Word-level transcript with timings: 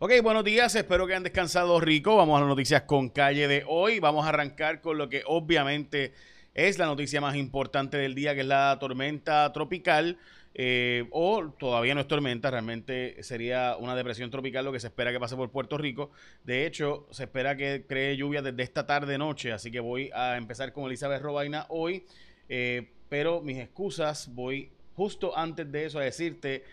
Ok, 0.00 0.10
buenos 0.24 0.42
días, 0.42 0.74
espero 0.74 1.06
que 1.06 1.12
hayan 1.12 1.22
descansado 1.22 1.78
rico. 1.78 2.16
Vamos 2.16 2.36
a 2.36 2.40
las 2.40 2.48
noticias 2.48 2.82
con 2.82 3.10
calle 3.10 3.46
de 3.46 3.64
hoy. 3.68 4.00
Vamos 4.00 4.26
a 4.26 4.30
arrancar 4.30 4.80
con 4.80 4.98
lo 4.98 5.08
que 5.08 5.22
obviamente 5.24 6.12
es 6.52 6.78
la 6.78 6.86
noticia 6.86 7.20
más 7.20 7.36
importante 7.36 7.96
del 7.96 8.16
día, 8.16 8.34
que 8.34 8.40
es 8.40 8.46
la 8.46 8.76
tormenta 8.80 9.52
tropical. 9.52 10.18
Eh, 10.52 11.06
o 11.12 11.48
todavía 11.60 11.94
no 11.94 12.00
es 12.00 12.08
tormenta, 12.08 12.50
realmente 12.50 13.22
sería 13.22 13.76
una 13.78 13.94
depresión 13.94 14.32
tropical 14.32 14.64
lo 14.64 14.72
que 14.72 14.80
se 14.80 14.88
espera 14.88 15.12
que 15.12 15.20
pase 15.20 15.36
por 15.36 15.52
Puerto 15.52 15.78
Rico. 15.78 16.10
De 16.42 16.66
hecho, 16.66 17.06
se 17.12 17.24
espera 17.24 17.56
que 17.56 17.84
cree 17.88 18.16
lluvia 18.16 18.42
desde 18.42 18.64
esta 18.64 18.86
tarde 18.86 19.16
noche, 19.16 19.52
así 19.52 19.70
que 19.70 19.78
voy 19.78 20.10
a 20.12 20.36
empezar 20.36 20.72
con 20.72 20.86
Elizabeth 20.86 21.22
Robaina 21.22 21.66
hoy, 21.68 22.04
eh, 22.48 22.90
pero 23.08 23.42
mis 23.42 23.58
excusas, 23.58 24.34
voy 24.34 24.70
justo 24.96 25.38
antes 25.38 25.70
de 25.70 25.84
eso 25.84 26.00
a 26.00 26.02
decirte 26.02 26.64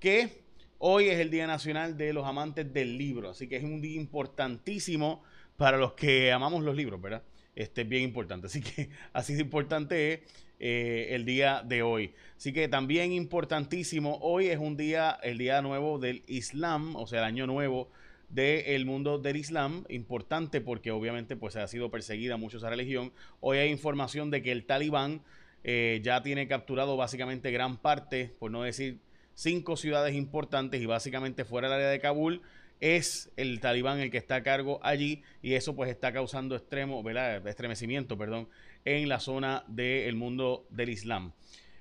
que 0.00 0.43
hoy 0.78 1.08
es 1.08 1.18
el 1.18 1.30
Día 1.30 1.46
Nacional 1.46 1.96
de 1.96 2.12
los 2.12 2.26
Amantes 2.26 2.72
del 2.72 2.98
Libro, 2.98 3.30
así 3.30 3.48
que 3.48 3.56
es 3.56 3.64
un 3.64 3.80
día 3.80 4.00
importantísimo 4.00 5.22
para 5.56 5.76
los 5.76 5.92
que 5.92 6.32
amamos 6.32 6.62
los 6.64 6.74
libros, 6.76 7.00
¿verdad? 7.00 7.22
Este 7.54 7.82
es 7.82 7.88
bien 7.88 8.02
importante, 8.02 8.46
así 8.46 8.60
que 8.60 8.90
así 9.12 9.34
de 9.34 9.42
importante 9.42 10.12
es 10.12 10.20
eh, 10.60 11.08
el 11.10 11.24
día 11.24 11.62
de 11.64 11.82
hoy. 11.82 12.14
Así 12.36 12.52
que 12.52 12.68
también 12.68 13.12
importantísimo, 13.12 14.18
hoy 14.20 14.46
es 14.46 14.58
un 14.58 14.76
día, 14.76 15.18
el 15.22 15.38
día 15.38 15.62
nuevo 15.62 15.98
del 15.98 16.22
Islam, 16.26 16.96
o 16.96 17.06
sea, 17.06 17.20
el 17.20 17.24
año 17.26 17.46
nuevo 17.46 17.90
del 18.28 18.84
mundo 18.84 19.18
del 19.18 19.36
Islam, 19.36 19.84
importante 19.88 20.60
porque 20.60 20.90
obviamente 20.90 21.36
pues 21.36 21.56
ha 21.56 21.68
sido 21.68 21.90
perseguida 21.90 22.36
mucho 22.36 22.56
esa 22.56 22.70
religión. 22.70 23.12
Hoy 23.40 23.58
hay 23.58 23.70
información 23.70 24.30
de 24.30 24.42
que 24.42 24.50
el 24.50 24.64
talibán 24.64 25.22
eh, 25.62 26.00
ya 26.02 26.22
tiene 26.22 26.48
capturado 26.48 26.96
básicamente 26.96 27.50
gran 27.50 27.76
parte, 27.76 28.34
por 28.38 28.50
no 28.50 28.62
decir 28.62 28.98
cinco 29.34 29.76
ciudades 29.76 30.14
importantes 30.14 30.80
y 30.80 30.86
básicamente 30.86 31.44
fuera 31.44 31.68
del 31.68 31.76
área 31.76 31.90
de 31.90 32.00
Kabul 32.00 32.42
es 32.80 33.30
el 33.36 33.60
talibán 33.60 34.00
el 34.00 34.10
que 34.10 34.18
está 34.18 34.36
a 34.36 34.42
cargo 34.42 34.80
allí 34.82 35.22
y 35.42 35.54
eso 35.54 35.74
pues 35.74 35.90
está 35.90 36.12
causando 36.12 36.56
extremo, 36.56 37.02
estremecimiento, 37.46 38.18
perdón, 38.18 38.48
en 38.84 39.08
la 39.08 39.20
zona 39.20 39.64
del 39.68 40.16
mundo 40.16 40.66
del 40.70 40.90
Islam. 40.90 41.32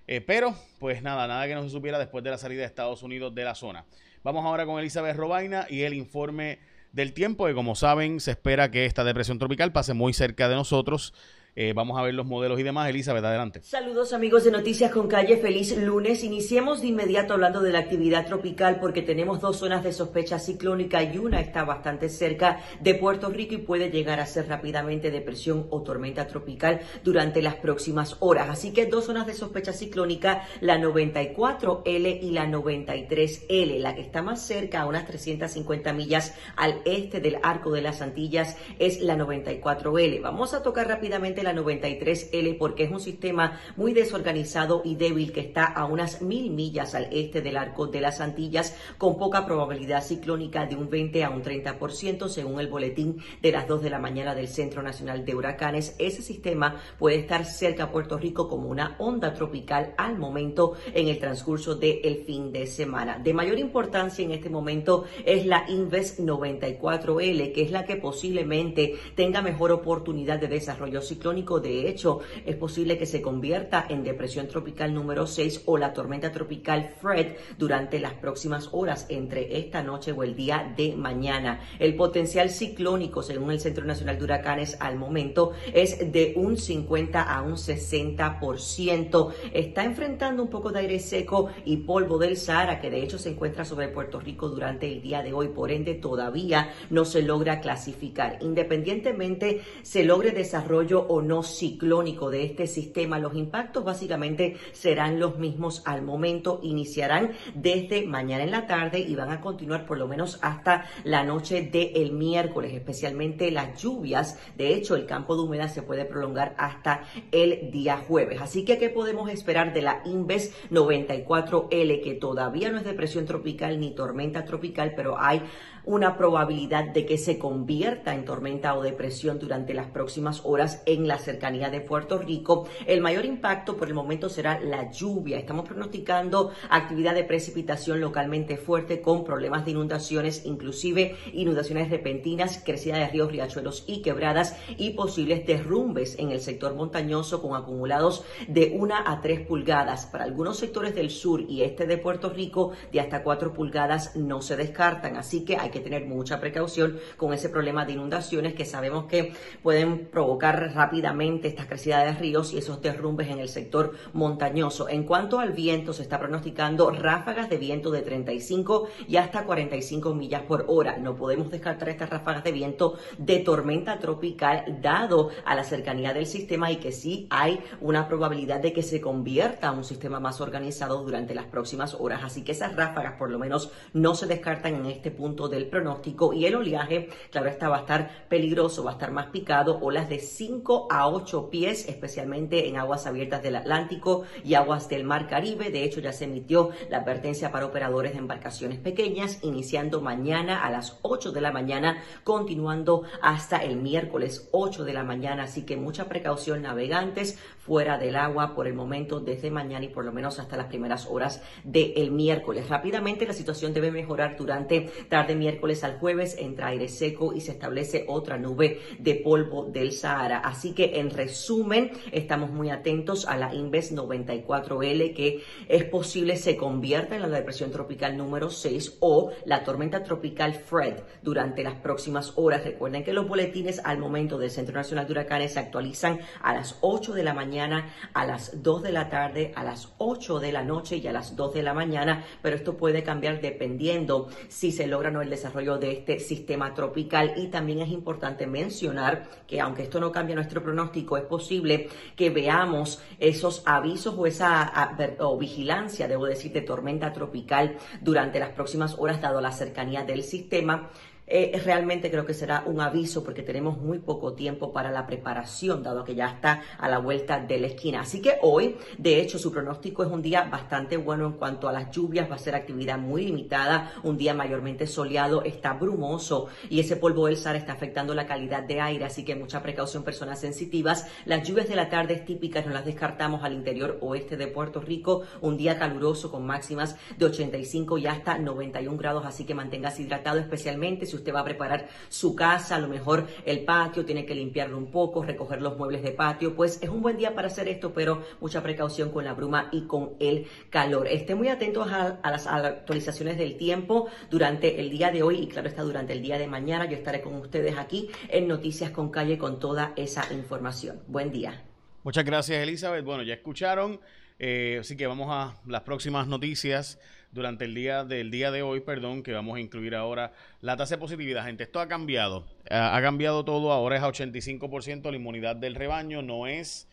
Eh, 0.07 0.21
pero, 0.21 0.55
pues 0.79 1.01
nada, 1.01 1.27
nada 1.27 1.47
que 1.47 1.55
no 1.55 1.63
se 1.63 1.69
supiera 1.69 1.97
después 1.97 2.23
de 2.23 2.29
la 2.29 2.37
salida 2.37 2.61
de 2.61 2.67
Estados 2.67 3.03
Unidos 3.03 3.33
de 3.33 3.43
la 3.43 3.55
zona. 3.55 3.85
Vamos 4.23 4.45
ahora 4.45 4.65
con 4.65 4.79
Elizabeth 4.79 5.15
Robaina 5.15 5.65
y 5.69 5.81
el 5.81 5.93
informe 5.93 6.59
del 6.91 7.13
tiempo, 7.13 7.47
que 7.47 7.53
como 7.53 7.75
saben, 7.75 8.19
se 8.19 8.31
espera 8.31 8.69
que 8.69 8.85
esta 8.85 9.03
depresión 9.03 9.39
tropical 9.39 9.71
pase 9.71 9.93
muy 9.93 10.13
cerca 10.13 10.47
de 10.47 10.55
nosotros 10.55 11.13
eh, 11.55 11.73
vamos 11.73 11.99
a 11.99 12.01
ver 12.01 12.15
los 12.15 12.25
modelos 12.25 12.59
y 12.59 12.63
demás. 12.63 12.89
Elizabeth, 12.89 13.23
adelante. 13.23 13.61
Saludos 13.63 14.13
amigos 14.13 14.43
de 14.43 14.51
Noticias 14.51 14.91
con 14.91 15.07
Calle, 15.07 15.37
feliz 15.37 15.77
lunes. 15.77 16.23
Iniciemos 16.23 16.81
de 16.81 16.87
inmediato 16.87 17.33
hablando 17.33 17.61
de 17.61 17.71
la 17.71 17.79
actividad 17.79 18.25
tropical 18.25 18.79
porque 18.79 19.03
tenemos 19.03 19.39
dos 19.39 19.57
zonas 19.57 19.83
de 19.83 19.93
sospecha 19.93 20.39
ciclónica 20.39 21.03
y 21.03 21.19
una 21.19 21.39
está 21.39 21.63
bastante 21.63 22.09
cerca 22.09 22.59
de 22.79 22.95
Puerto 22.95 23.29
Rico 23.29 23.53
y 23.53 23.59
puede 23.59 23.91
llegar 23.91 24.19
a 24.19 24.25
ser 24.25 24.47
rápidamente 24.47 25.11
depresión 25.11 25.67
o 25.69 25.83
tormenta 25.83 26.25
tropical 26.25 26.81
durante 27.03 27.43
las 27.43 27.55
próximas 27.55 28.17
horas. 28.19 28.49
Así 28.49 28.73
que 28.73 28.87
dos 28.87 29.05
zonas 29.05 29.27
de 29.27 29.35
sospecha 29.35 29.73
ciclónica, 29.73 30.47
la 30.59 30.79
94L 30.79 32.19
y 32.21 32.31
la 32.31 32.47
93L. 32.47 33.77
La 33.79 33.93
que 33.93 34.01
está 34.01 34.23
más 34.23 34.41
cerca, 34.41 34.81
a 34.81 34.85
unas 34.87 35.05
350 35.05 35.93
millas 35.93 36.33
al 36.55 36.81
este 36.85 37.19
del 37.19 37.37
arco 37.43 37.71
de 37.71 37.81
las 37.83 38.01
Antillas, 38.01 38.57
es 38.79 39.01
la 39.01 39.15
94L. 39.15 40.19
Vamos 40.21 40.55
a 40.55 40.63
tocar 40.63 40.87
rápidamente 40.87 41.42
la 41.43 41.53
93L 41.53 42.57
porque 42.57 42.83
es 42.83 42.91
un 42.91 42.99
sistema 42.99 43.59
muy 43.75 43.93
desorganizado 43.93 44.81
y 44.83 44.95
débil 44.95 45.31
que 45.31 45.41
está 45.41 45.65
a 45.65 45.85
unas 45.85 46.21
mil 46.21 46.51
millas 46.51 46.95
al 46.95 47.07
este 47.11 47.41
del 47.41 47.57
arco 47.57 47.87
de 47.87 48.01
las 48.01 48.21
Antillas 48.21 48.75
con 48.97 49.17
poca 49.17 49.45
probabilidad 49.45 50.03
ciclónica 50.03 50.65
de 50.65 50.75
un 50.75 50.89
20 50.89 51.23
a 51.23 51.29
un 51.29 51.43
30% 51.43 52.27
según 52.29 52.59
el 52.59 52.67
boletín 52.67 53.17
de 53.41 53.51
las 53.51 53.67
2 53.67 53.83
de 53.83 53.89
la 53.89 53.99
mañana 53.99 54.35
del 54.35 54.47
Centro 54.47 54.81
Nacional 54.81 55.25
de 55.25 55.35
Huracanes. 55.35 55.95
Ese 55.99 56.21
sistema 56.21 56.81
puede 56.97 57.17
estar 57.17 57.45
cerca 57.45 57.85
a 57.85 57.91
Puerto 57.91 58.17
Rico 58.17 58.47
como 58.47 58.69
una 58.69 58.95
onda 58.99 59.33
tropical 59.33 59.93
al 59.97 60.17
momento 60.17 60.73
en 60.93 61.07
el 61.07 61.19
transcurso 61.19 61.75
del 61.75 62.23
fin 62.25 62.51
de 62.51 62.67
semana. 62.67 63.19
De 63.19 63.33
mayor 63.33 63.59
importancia 63.59 64.23
en 64.23 64.31
este 64.31 64.49
momento 64.49 65.05
es 65.25 65.45
la 65.45 65.65
Inves 65.67 66.19
94L, 66.19 67.53
que 67.53 67.61
es 67.61 67.71
la 67.71 67.85
que 67.85 67.95
posiblemente 67.95 68.95
tenga 69.15 69.41
mejor 69.41 69.71
oportunidad 69.71 70.39
de 70.39 70.47
desarrollo 70.47 71.01
ciclónico 71.01 71.32
de 71.33 71.89
hecho, 71.89 72.19
es 72.45 72.55
posible 72.55 72.97
que 72.97 73.07
se 73.07 73.21
convierta 73.21 73.85
en 73.89 74.03
depresión 74.03 74.47
tropical 74.47 74.93
número 74.93 75.25
6 75.25 75.63
o 75.65 75.77
la 75.77 75.91
tormenta 75.91 76.31
tropical 76.31 76.93
Fred 77.01 77.35
durante 77.57 77.99
las 77.99 78.13
próximas 78.13 78.69
horas 78.71 79.07
entre 79.09 79.57
esta 79.57 79.81
noche 79.81 80.11
o 80.11 80.21
el 80.23 80.35
día 80.35 80.73
de 80.77 80.95
mañana. 80.95 81.61
El 81.79 81.95
potencial 81.95 82.51
ciclónico, 82.51 83.23
según 83.23 83.51
el 83.51 83.59
Centro 83.59 83.83
Nacional 83.83 84.19
de 84.19 84.23
Huracanes 84.25 84.77
al 84.79 84.95
momento, 84.95 85.53
es 85.73 86.11
de 86.11 86.33
un 86.35 86.55
50 86.55 87.21
a 87.21 87.41
un 87.41 87.53
60%. 87.53 89.33
Está 89.53 89.83
enfrentando 89.83 90.43
un 90.43 90.49
poco 90.49 90.71
de 90.71 90.79
aire 90.79 90.99
seco 90.99 91.49
y 91.65 91.77
polvo 91.77 92.19
del 92.19 92.37
Sahara, 92.37 92.79
que 92.79 92.91
de 92.91 93.01
hecho 93.01 93.17
se 93.17 93.31
encuentra 93.31 93.65
sobre 93.65 93.87
Puerto 93.87 94.19
Rico 94.19 94.49
durante 94.49 94.91
el 94.91 95.01
día 95.01 95.23
de 95.23 95.33
hoy. 95.33 95.47
Por 95.47 95.71
ende, 95.71 95.95
todavía 95.95 96.69
no 96.91 97.05
se 97.05 97.23
logra 97.23 97.59
clasificar. 97.59 98.37
Independientemente 98.41 99.61
se 99.81 100.03
logre 100.03 100.31
desarrollo 100.31 101.01
o 101.07 101.22
no 101.27 101.43
ciclónico 101.43 102.29
de 102.29 102.43
este 102.43 102.67
sistema, 102.67 103.19
los 103.19 103.35
impactos 103.35 103.83
básicamente 103.83 104.57
serán 104.71 105.19
los 105.19 105.37
mismos 105.37 105.81
al 105.85 106.01
momento, 106.01 106.59
iniciarán 106.63 107.31
desde 107.55 108.05
mañana 108.05 108.43
en 108.43 108.51
la 108.51 108.67
tarde 108.67 108.99
y 108.99 109.15
van 109.15 109.31
a 109.31 109.41
continuar 109.41 109.85
por 109.85 109.97
lo 109.97 110.07
menos 110.07 110.39
hasta 110.41 110.85
la 111.03 111.23
noche 111.23 111.61
del 111.61 112.11
miércoles, 112.11 112.73
especialmente 112.73 113.51
las 113.51 113.81
lluvias. 113.81 114.39
De 114.57 114.73
hecho, 114.73 114.95
el 114.95 115.05
campo 115.05 115.35
de 115.35 115.43
humedad 115.43 115.69
se 115.69 115.81
puede 115.81 116.05
prolongar 116.05 116.55
hasta 116.57 117.03
el 117.31 117.71
día 117.71 117.97
jueves. 117.97 118.41
Así 118.41 118.65
que, 118.65 118.77
¿qué 118.77 118.89
podemos 118.89 119.29
esperar 119.29 119.73
de 119.73 119.81
la 119.81 120.01
Inves 120.05 120.53
94L, 120.69 122.03
que 122.03 122.17
todavía 122.19 122.71
no 122.71 122.77
es 122.77 122.83
depresión 122.83 123.25
tropical 123.25 123.79
ni 123.79 123.91
tormenta 123.95 124.45
tropical, 124.45 124.93
pero 124.95 125.19
hay 125.19 125.41
una 125.85 126.17
probabilidad 126.17 126.85
de 126.85 127.05
que 127.05 127.17
se 127.17 127.37
convierta 127.37 128.13
en 128.13 128.25
tormenta 128.25 128.75
o 128.75 128.81
depresión 128.81 129.39
durante 129.39 129.73
las 129.73 129.87
próximas 129.87 130.41
horas 130.43 130.81
en 130.85 131.07
la 131.07 131.17
cercanía 131.17 131.69
de 131.69 131.81
Puerto 131.81 132.17
Rico. 132.17 132.67
El 132.85 133.01
mayor 133.01 133.25
impacto 133.25 133.75
por 133.75 133.87
el 133.87 133.93
momento 133.93 134.29
será 134.29 134.59
la 134.59 134.91
lluvia. 134.91 135.37
Estamos 135.37 135.65
pronosticando 135.65 136.51
actividad 136.69 137.13
de 137.13 137.23
precipitación 137.23 137.99
localmente 137.99 138.57
fuerte 138.57 139.01
con 139.01 139.23
problemas 139.23 139.65
de 139.65 139.71
inundaciones, 139.71 140.45
inclusive 140.45 141.15
inundaciones 141.33 141.89
repentinas, 141.89 142.61
crecida 142.63 142.97
de 142.97 143.07
ríos, 143.07 143.31
riachuelos 143.31 143.83
y 143.87 144.01
quebradas 144.01 144.55
y 144.77 144.91
posibles 144.91 145.45
derrumbes 145.45 146.17
en 146.19 146.31
el 146.31 146.39
sector 146.39 146.75
montañoso 146.75 147.41
con 147.41 147.55
acumulados 147.55 148.23
de 148.47 148.73
una 148.75 149.11
a 149.11 149.21
tres 149.21 149.41
pulgadas. 149.41 150.05
Para 150.05 150.23
algunos 150.23 150.57
sectores 150.57 150.95
del 150.95 151.09
sur 151.09 151.41
y 151.41 151.63
este 151.63 151.87
de 151.87 151.97
Puerto 151.97 152.29
Rico, 152.29 152.71
de 152.91 152.99
hasta 152.99 153.23
cuatro 153.23 153.53
pulgadas 153.53 154.15
no 154.15 154.41
se 154.41 154.55
descartan. 154.55 155.17
Así 155.17 155.43
que 155.43 155.57
hay 155.57 155.72
que 155.73 155.81
tener 155.81 156.05
mucha 156.05 156.39
precaución 156.39 156.99
con 157.17 157.33
ese 157.33 157.49
problema 157.49 157.85
de 157.85 157.93
inundaciones 157.93 158.53
que 158.53 158.63
sabemos 158.63 159.05
que 159.05 159.33
pueden 159.61 160.07
provocar 160.07 160.71
rápidamente 160.73 161.47
esta 161.47 161.67
crecida 161.67 162.05
de 162.05 162.13
ríos 162.13 162.53
y 162.53 162.59
esos 162.59 162.81
derrumbes 162.81 163.29
en 163.29 163.39
el 163.39 163.49
sector 163.49 163.93
montañoso. 164.13 164.87
En 164.87 165.03
cuanto 165.03 165.39
al 165.39 165.51
viento, 165.51 165.91
se 165.93 166.03
está 166.03 166.19
pronosticando 166.19 166.91
ráfagas 166.91 167.49
de 167.49 167.57
viento 167.57 167.91
de 167.91 168.01
35 168.01 168.87
y 169.07 169.17
hasta 169.17 169.45
45 169.45 170.13
millas 170.13 170.43
por 170.43 170.65
hora. 170.67 170.97
No 170.97 171.15
podemos 171.15 171.49
descartar 171.49 171.89
estas 171.89 172.09
ráfagas 172.09 172.43
de 172.43 172.51
viento 172.51 172.97
de 173.17 173.39
tormenta 173.39 173.99
tropical 173.99 174.79
dado 174.81 175.29
a 175.45 175.55
la 175.55 175.63
cercanía 175.63 176.13
del 176.13 176.25
sistema 176.25 176.71
y 176.71 176.77
que 176.77 176.91
sí 176.91 177.27
hay 177.29 177.59
una 177.81 178.07
probabilidad 178.07 178.59
de 178.59 178.73
que 178.73 178.83
se 178.83 179.01
convierta 179.01 179.69
en 179.69 179.77
un 179.77 179.83
sistema 179.83 180.19
más 180.19 180.41
organizado 180.41 181.03
durante 181.03 181.33
las 181.33 181.45
próximas 181.45 181.95
horas. 181.95 182.21
Así 182.23 182.43
que 182.43 182.51
esas 182.51 182.75
ráfagas 182.75 183.13
por 183.17 183.29
lo 183.29 183.39
menos 183.39 183.71
no 183.93 184.15
se 184.15 184.27
descartan 184.27 184.75
en 184.75 184.85
este 184.85 185.11
punto 185.11 185.47
del 185.47 185.62
pronóstico 185.69 186.33
y 186.33 186.45
el 186.45 186.55
oleaje, 186.55 187.09
claro 187.31 187.49
está, 187.49 187.69
va 187.69 187.77
a 187.77 187.81
estar 187.81 188.27
peligroso, 188.29 188.83
va 188.83 188.91
a 188.91 188.93
estar 188.93 189.11
más 189.11 189.27
picado, 189.27 189.79
olas 189.81 190.09
de 190.09 190.19
5 190.19 190.87
a 190.89 191.07
8 191.07 191.49
pies, 191.49 191.87
especialmente 191.87 192.67
en 192.67 192.77
aguas 192.77 193.07
abiertas 193.07 193.43
del 193.43 193.55
Atlántico 193.55 194.23
y 194.43 194.55
aguas 194.55 194.89
del 194.89 195.03
Mar 195.03 195.27
Caribe. 195.27 195.69
De 195.69 195.83
hecho, 195.83 195.99
ya 195.99 196.13
se 196.13 196.25
emitió 196.25 196.71
la 196.89 196.97
advertencia 196.97 197.51
para 197.51 197.65
operadores 197.65 198.13
de 198.13 198.19
embarcaciones 198.19 198.79
pequeñas, 198.79 199.39
iniciando 199.43 200.01
mañana 200.01 200.63
a 200.63 200.71
las 200.71 200.99
8 201.01 201.31
de 201.31 201.41
la 201.41 201.51
mañana, 201.51 202.03
continuando 202.23 203.03
hasta 203.21 203.57
el 203.57 203.77
miércoles 203.77 204.49
8 204.51 204.83
de 204.83 204.93
la 204.93 205.03
mañana. 205.03 205.43
Así 205.43 205.63
que 205.63 205.77
mucha 205.77 206.05
precaución, 206.05 206.61
navegantes 206.61 207.39
fuera 207.59 207.97
del 207.97 208.15
agua 208.15 208.55
por 208.55 208.67
el 208.67 208.73
momento 208.73 209.19
desde 209.19 209.49
mañana 209.49 209.85
y 209.85 209.89
por 209.89 210.03
lo 210.03 210.11
menos 210.11 210.39
hasta 210.39 210.57
las 210.57 210.67
primeras 210.67 211.07
horas 211.07 211.41
del 211.63 212.11
miércoles. 212.11 212.67
Rápidamente 212.69 213.25
la 213.25 213.33
situación 213.33 213.73
debe 213.73 213.91
mejorar 213.91 214.35
durante 214.37 214.91
tarde 215.09 215.35
miércoles 215.35 215.52
al 215.83 215.97
jueves, 215.99 216.35
entra 216.37 216.67
aire 216.67 216.87
seco 216.87 217.33
y 217.33 217.41
se 217.41 217.51
establece 217.51 218.05
otra 218.07 218.37
nube 218.37 218.79
de 218.99 219.15
polvo 219.15 219.65
del 219.65 219.91
Sahara. 219.91 220.39
Así 220.39 220.73
que 220.73 220.99
en 220.99 221.09
resumen, 221.09 221.91
estamos 222.11 222.51
muy 222.51 222.69
atentos 222.69 223.25
a 223.27 223.37
la 223.37 223.53
Inves 223.53 223.95
94L 223.95 225.13
que 225.13 225.43
es 225.67 225.83
posible 225.85 226.37
se 226.37 226.57
convierta 226.57 227.15
en 227.15 227.21
la 227.21 227.29
depresión 227.29 227.71
tropical 227.71 228.17
número 228.17 228.49
6 228.49 228.97
o 228.99 229.31
la 229.45 229.63
tormenta 229.63 230.03
tropical 230.03 230.53
Fred 230.53 230.99
durante 231.21 231.63
las 231.63 231.75
próximas 231.75 232.33
horas. 232.35 232.63
Recuerden 232.63 233.03
que 233.03 233.13
los 233.13 233.27
boletines 233.27 233.81
al 233.83 233.97
momento 233.97 234.37
del 234.37 234.51
Centro 234.51 234.75
Nacional 234.75 235.05
de 235.05 235.13
Huracanes 235.13 235.53
se 235.53 235.59
actualizan 235.59 236.19
a 236.41 236.53
las 236.53 236.77
8 236.81 237.13
de 237.13 237.23
la 237.23 237.33
mañana, 237.33 237.93
a 238.13 238.25
las 238.25 238.61
2 238.61 238.83
de 238.83 238.91
la 238.91 239.09
tarde, 239.09 239.51
a 239.55 239.63
las 239.63 239.93
8 239.97 240.39
de 240.39 240.51
la 240.51 240.63
noche 240.63 240.97
y 240.97 241.07
a 241.07 241.13
las 241.13 241.35
2 241.35 241.53
de 241.53 241.63
la 241.63 241.73
mañana, 241.73 242.25
pero 242.41 242.55
esto 242.55 242.77
puede 242.77 243.03
cambiar 243.03 243.41
dependiendo 243.41 244.27
si 244.49 244.71
se 244.71 244.87
logra 244.87 245.09
o 245.09 245.11
no 245.11 245.21
el 245.21 245.29
desarrollo 245.29 245.42
de 245.51 245.91
este 245.91 246.19
sistema 246.19 246.73
tropical 246.73 247.33
y 247.35 247.47
también 247.47 247.81
es 247.81 247.89
importante 247.89 248.47
mencionar 248.47 249.27
que 249.45 249.59
aunque 249.59 249.83
esto 249.83 249.99
no 249.99 250.11
cambia 250.11 250.35
nuestro 250.35 250.63
pronóstico, 250.63 251.17
es 251.17 251.23
posible 251.23 251.89
que 252.15 252.29
veamos 252.29 253.01
esos 253.19 253.61
avisos 253.65 254.15
o 254.17 254.25
esa 254.25 254.95
vigilancia, 255.39 256.07
debo 256.07 256.25
decir, 256.25 256.53
de 256.53 256.61
tormenta 256.61 257.11
tropical 257.11 257.77
durante 258.01 258.39
las 258.39 258.49
próximas 258.49 258.95
horas, 258.97 259.21
dado 259.21 259.41
la 259.41 259.51
cercanía 259.51 260.03
del 260.03 260.23
sistema. 260.23 260.89
Eh, 261.25 261.61
realmente 261.63 262.11
creo 262.11 262.25
que 262.25 262.33
será 262.33 262.63
un 262.65 262.81
aviso 262.81 263.23
porque 263.23 263.43
tenemos 263.43 263.77
muy 263.77 263.99
poco 263.99 264.33
tiempo 264.33 264.73
para 264.73 264.91
la 264.91 265.07
preparación, 265.07 265.81
dado 265.81 266.03
que 266.03 266.15
ya 266.15 266.27
está 266.27 266.61
a 266.77 266.89
la 266.89 266.97
vuelta 266.97 267.39
de 267.39 267.59
la 267.59 267.67
esquina. 267.67 268.01
Así 268.01 268.21
que 268.21 268.37
hoy, 268.41 268.75
de 268.97 269.21
hecho, 269.21 269.39
su 269.39 269.51
pronóstico 269.51 270.03
es 270.03 270.11
un 270.11 270.21
día 270.21 270.43
bastante 270.43 270.97
bueno 270.97 271.25
en 271.27 271.33
cuanto 271.33 271.69
a 271.69 271.71
las 271.71 271.91
lluvias, 271.91 272.29
va 272.29 272.35
a 272.35 272.39
ser 272.39 272.55
actividad 272.55 272.97
muy 272.97 273.25
limitada, 273.25 273.93
un 274.03 274.17
día 274.17 274.33
mayormente 274.33 274.85
soleado, 274.85 275.43
está 275.43 275.73
brumoso 275.73 276.47
y 276.69 276.81
ese 276.81 276.97
polvo 276.97 277.27
del 277.27 277.37
SAR 277.37 277.55
está 277.55 277.73
afectando 277.73 278.13
la 278.13 278.25
calidad 278.25 278.63
de 278.63 278.81
aire, 278.81 279.05
así 279.05 279.23
que 279.23 279.35
mucha 279.35 279.63
precaución 279.63 280.03
personas 280.03 280.41
sensitivas. 280.41 281.07
Las 281.25 281.47
lluvias 281.47 281.69
de 281.69 281.75
la 281.75 281.89
tarde 281.89 282.17
típicas 282.17 282.65
no 282.65 282.73
las 282.73 282.85
descartamos 282.85 283.43
al 283.43 283.53
interior 283.53 283.97
oeste 284.01 284.35
de 284.35 284.47
Puerto 284.47 284.81
Rico, 284.81 285.23
un 285.41 285.57
día 285.57 285.79
caluroso 285.79 286.29
con 286.29 286.45
máximas 286.45 286.97
de 287.17 287.25
85 287.25 287.97
y 287.97 288.07
hasta 288.07 288.37
91 288.37 288.97
grados, 288.97 289.25
así 289.25 289.45
que 289.45 289.55
manténgase 289.55 290.01
hidratado 290.01 290.39
especialmente 290.39 291.05
si 291.13 291.17
usted 291.17 291.33
va 291.33 291.41
a 291.41 291.45
preparar 291.45 291.87
su 292.09 292.35
casa, 292.35 292.75
a 292.75 292.79
lo 292.79 292.87
mejor 292.87 293.27
el 293.45 293.63
patio, 293.63 294.03
tiene 294.03 294.25
que 294.25 294.33
limpiarlo 294.33 294.77
un 294.77 294.89
poco, 294.89 295.23
recoger 295.23 295.61
los 295.61 295.77
muebles 295.77 296.01
de 296.01 296.11
patio, 296.11 296.55
pues 296.55 296.79
es 296.81 296.89
un 296.89 297.01
buen 297.01 297.17
día 297.17 297.35
para 297.35 297.47
hacer 297.47 297.67
esto, 297.67 297.93
pero 297.93 298.23
mucha 298.41 298.63
precaución 298.63 299.11
con 299.11 299.23
la 299.23 299.33
bruma 299.33 299.69
y 299.71 299.83
con 299.85 300.13
el 300.19 300.47
calor. 300.71 301.07
Estén 301.07 301.37
muy 301.37 301.49
atentos 301.49 301.87
a, 301.91 302.19
las 302.23 302.47
actualizaciones 302.47 303.37
del 303.37 303.57
tiempo 303.57 304.09
durante 304.31 304.79
el 304.79 304.89
día 304.89 305.11
de 305.11 305.21
hoy 305.21 305.37
y 305.41 305.47
claro 305.47 305.67
está 305.67 305.83
durante 305.83 306.13
el 306.13 306.21
día 306.21 306.39
de 306.39 306.47
mañana. 306.47 306.85
Yo 306.85 306.97
estaré 306.97 307.21
con 307.21 307.35
ustedes 307.35 307.77
aquí 307.77 308.09
en 308.29 308.47
Noticias 308.47 308.89
con 308.89 309.11
Calle 309.11 309.37
con 309.37 309.59
toda 309.59 309.93
esa 309.95 310.33
información. 310.33 311.01
Buen 311.07 311.31
día. 311.31 311.63
Muchas 312.03 312.25
gracias 312.25 312.61
Elizabeth. 312.61 313.05
Bueno, 313.05 313.23
ya 313.23 313.35
escucharon, 313.35 313.99
eh, 314.45 314.79
así 314.81 314.97
que 314.97 315.07
vamos 315.07 315.29
a 315.29 315.55
las 315.65 315.83
próximas 315.83 316.27
noticias 316.27 316.99
durante 317.31 317.63
el 317.63 317.73
día 317.73 318.03
del 318.03 318.29
día 318.29 318.51
de 318.51 318.61
hoy, 318.61 318.81
perdón, 318.81 319.23
que 319.23 319.31
vamos 319.31 319.55
a 319.55 319.61
incluir 319.61 319.95
ahora 319.95 320.33
la 320.59 320.75
tasa 320.75 320.95
de 320.95 320.99
positividad. 320.99 321.45
Gente, 321.45 321.63
esto 321.63 321.79
ha 321.79 321.87
cambiado. 321.87 322.45
Ha, 322.69 323.01
cambiado 323.01 323.45
todo. 323.45 323.71
Ahora 323.71 323.95
es 323.95 324.03
a 324.03 324.09
85% 324.09 325.09
la 325.09 325.15
inmunidad 325.15 325.55
del 325.55 325.75
rebaño. 325.75 326.21
No 326.21 326.45
es 326.45 326.89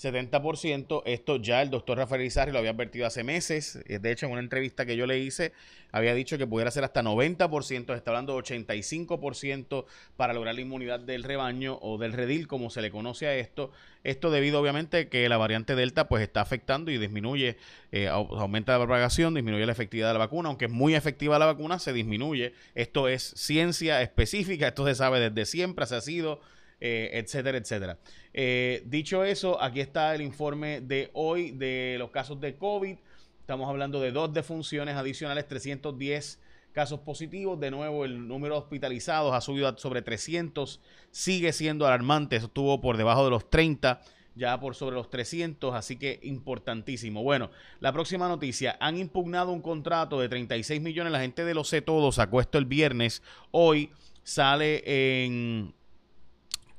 70%. 0.00 1.02
Esto 1.04 1.36
ya 1.36 1.60
el 1.60 1.68
doctor 1.68 1.98
Rafael 1.98 2.22
Izarri 2.22 2.52
lo 2.52 2.58
había 2.58 2.70
advertido 2.70 3.06
hace 3.06 3.22
meses. 3.22 3.78
Eh, 3.86 3.98
de 3.98 4.12
hecho, 4.12 4.26
en 4.26 4.32
una 4.32 4.40
entrevista 4.40 4.86
que 4.86 4.96
yo 4.96 5.06
le 5.06 5.18
hice, 5.18 5.52
había 5.92 6.14
dicho 6.14 6.38
que 6.38 6.46
pudiera 6.46 6.70
ser 6.70 6.84
hasta 6.84 7.02
90%. 7.02 7.94
Está 7.94 8.10
hablando 8.10 8.34
de 8.34 8.42
85% 8.42 9.84
para 10.16 10.32
lograr 10.32 10.54
la 10.54 10.62
inmunidad 10.62 11.00
del 11.00 11.22
rebaño 11.22 11.78
o 11.82 11.98
del 11.98 12.14
redil, 12.14 12.48
como 12.48 12.70
se 12.70 12.80
le 12.80 12.90
conoce 12.90 13.26
a 13.26 13.34
esto. 13.34 13.72
Esto 14.02 14.30
debido, 14.30 14.58
obviamente, 14.60 15.08
que 15.08 15.28
la 15.28 15.36
variante 15.36 15.74
Delta 15.74 16.08
pues 16.08 16.22
está 16.22 16.40
afectando 16.40 16.90
y 16.90 16.96
disminuye, 16.96 17.58
eh, 17.92 18.08
aumenta 18.08 18.72
la 18.72 18.78
propagación, 18.78 19.34
disminuye 19.34 19.66
la 19.66 19.72
efectividad 19.72 20.08
de 20.08 20.14
la 20.14 20.20
vacuna. 20.20 20.48
Aunque 20.48 20.64
es 20.64 20.70
muy 20.70 20.94
efectiva 20.94 21.38
la 21.38 21.46
vacuna, 21.46 21.78
se 21.78 21.92
disminuye. 21.92 22.54
Esto 22.74 23.08
es 23.08 23.22
ciencia 23.36 24.00
específica. 24.00 24.68
Esto 24.68 24.86
se 24.86 24.94
sabe 24.94 25.20
desde 25.20 25.44
siempre. 25.44 25.84
Se 25.84 25.96
ha 25.96 26.00
sido 26.00 26.40
eh, 26.80 27.10
etcétera, 27.12 27.58
etcétera. 27.58 27.98
Eh, 28.32 28.82
dicho 28.86 29.22
eso, 29.24 29.62
aquí 29.62 29.80
está 29.80 30.14
el 30.14 30.22
informe 30.22 30.80
de 30.80 31.10
hoy 31.12 31.50
de 31.50 31.96
los 31.98 32.10
casos 32.10 32.40
de 32.40 32.56
COVID. 32.56 32.96
Estamos 33.40 33.68
hablando 33.68 34.00
de 34.00 34.12
dos 34.12 34.32
defunciones 34.32 34.96
adicionales, 34.96 35.46
310 35.46 36.40
casos 36.72 37.00
positivos. 37.00 37.60
De 37.60 37.70
nuevo, 37.70 38.04
el 38.04 38.26
número 38.26 38.54
de 38.54 38.60
hospitalizados 38.60 39.34
ha 39.34 39.40
subido 39.40 39.68
a 39.68 39.76
sobre 39.76 40.02
300. 40.02 40.80
Sigue 41.10 41.52
siendo 41.52 41.86
alarmante. 41.86 42.36
Eso 42.36 42.46
estuvo 42.46 42.80
por 42.80 42.96
debajo 42.96 43.24
de 43.24 43.30
los 43.30 43.50
30 43.50 44.00
ya 44.36 44.58
por 44.58 44.74
sobre 44.74 44.96
los 44.96 45.10
300, 45.10 45.74
así 45.74 45.96
que 45.96 46.20
importantísimo. 46.22 47.22
Bueno, 47.22 47.50
la 47.80 47.92
próxima 47.92 48.28
noticia, 48.28 48.76
han 48.80 48.96
impugnado 48.96 49.52
un 49.52 49.60
contrato 49.60 50.20
de 50.20 50.28
36 50.28 50.80
millones, 50.80 51.12
la 51.12 51.20
gente 51.20 51.44
de 51.44 51.52
los 51.52 51.68
sé 51.68 51.82
todos 51.82 52.14
sacó 52.14 52.40
esto 52.40 52.56
el 52.56 52.64
viernes, 52.64 53.22
hoy 53.50 53.90
sale 54.22 55.24
en 55.24 55.74